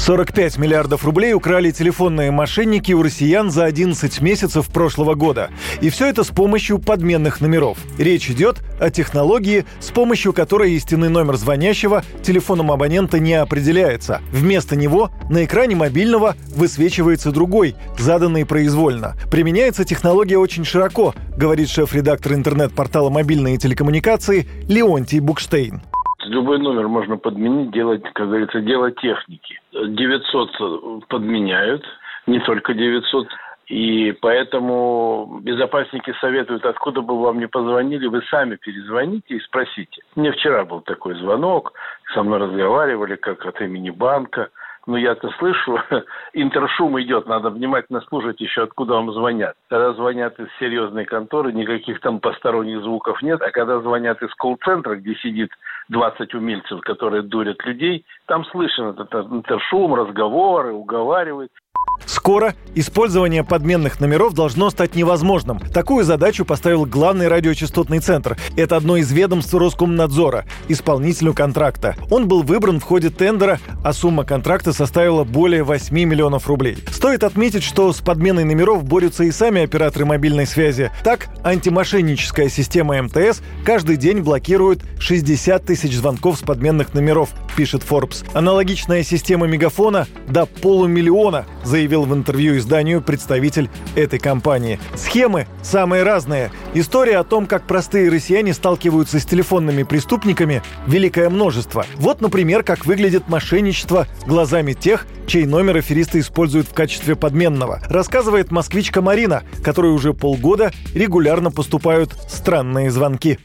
[0.00, 5.50] 45 миллиардов рублей украли телефонные мошенники у россиян за 11 месяцев прошлого года.
[5.82, 7.76] И все это с помощью подменных номеров.
[7.98, 14.22] Речь идет о технологии, с помощью которой истинный номер звонящего телефоном абонента не определяется.
[14.32, 19.16] Вместо него на экране мобильного высвечивается другой, заданный произвольно.
[19.30, 25.82] Применяется технология очень широко, говорит шеф-редактор интернет-портала «Мобильные телекоммуникации» Леонтий Букштейн.
[26.26, 29.58] Любой номер можно подменить, делать, как говорится, дело техники.
[29.88, 31.84] 900 подменяют,
[32.26, 33.28] не только 900.
[33.70, 40.02] И поэтому безопасники советуют, откуда бы вам не позвонили, вы сами перезвоните и спросите.
[40.16, 41.72] Мне вчера был такой звонок,
[42.12, 44.48] со мной разговаривали как от имени банка.
[44.86, 45.78] Но я-то слышу,
[46.32, 49.54] интершум идет, надо внимательно слушать еще, откуда вам звонят.
[49.68, 54.96] Когда звонят из серьезной конторы, никаких там посторонних звуков нет, а когда звонят из колл-центра,
[54.96, 55.50] где сидит
[55.90, 61.52] 20 умельцев, которые дурят людей, там слышен этот интершум, разговоры, уговаривают.
[62.10, 65.60] Скоро использование подменных номеров должно стать невозможным.
[65.60, 68.36] Такую задачу поставил главный радиочастотный центр.
[68.56, 71.94] Это одно из ведомств Роскомнадзора, исполнителю контракта.
[72.10, 76.78] Он был выбран в ходе тендера, а сумма контракта составила более 8 миллионов рублей.
[76.90, 80.90] Стоит отметить, что с подменой номеров борются и сами операторы мобильной связи.
[81.04, 88.24] Так, антимошенническая система МТС каждый день блокирует 60 тысяч звонков с подменных номеров, пишет Forbes.
[88.32, 94.80] Аналогичная система Мегафона до полумиллиона, заявил в интервью изданию представитель этой компании.
[94.94, 96.52] Схемы самые разные.
[96.72, 101.84] История о том, как простые россияне сталкиваются с телефонными преступниками, великое множество.
[101.96, 107.82] Вот, например, как выглядит мошенничество глазами тех, чей номер аферисты используют в качестве подменного.
[107.90, 113.38] Рассказывает москвичка Марина, которой уже полгода регулярно поступают странные звонки.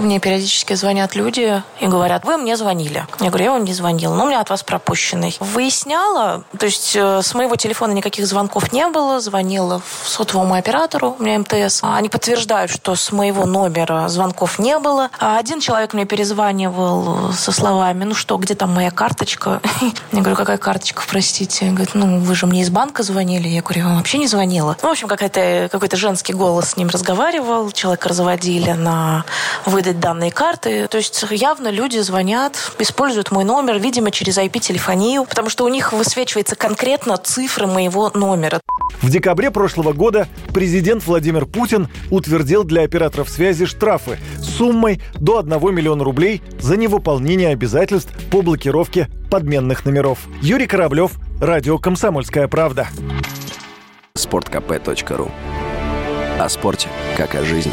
[0.00, 3.04] Мне периодически звонят люди и говорят, вы мне звонили.
[3.18, 5.36] Я говорю, я вам не звонил, но у меня от вас пропущенный.
[5.40, 11.22] Выясняла, то есть э, с моего телефона никаких звонков не было, звонила сотовому оператору, у
[11.24, 11.80] меня МТС.
[11.82, 15.10] Они подтверждают, что с моего номера звонков не было.
[15.18, 19.60] А один человек мне перезванивал со словами, ну что, где там моя карточка?
[20.12, 21.64] Я говорю, какая карточка, простите?
[21.64, 23.48] Он говорит, ну вы же мне из банка звонили.
[23.48, 24.76] Я говорю, я вообще не звонила.
[24.80, 29.24] Ну, в общем, какой-то какой женский голос с ним разговаривал, человека разводили на
[29.66, 30.86] выдачу выдать данные карты.
[30.88, 35.92] То есть явно люди звонят, используют мой номер, видимо, через IP-телефонию, потому что у них
[35.92, 38.60] высвечивается конкретно цифры моего номера.
[39.00, 45.74] В декабре прошлого года президент Владимир Путин утвердил для операторов связи штрафы суммой до 1
[45.74, 50.18] миллиона рублей за невыполнение обязательств по блокировке подменных номеров.
[50.42, 52.88] Юрий Кораблев, Радио «Комсомольская правда».
[54.14, 55.30] Спорткп.ру
[56.38, 57.72] О спорте, как о жизни.